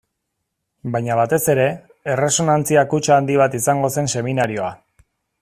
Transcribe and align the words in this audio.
Baina 0.95 1.17
batez 1.19 1.39
ere, 1.55 1.67
erresonantzia 2.15 2.85
kutxa 2.95 3.19
handi 3.19 3.37
bat 3.43 3.59
izango 3.61 3.93
zen 3.99 4.11
seminarioa. 4.17 4.73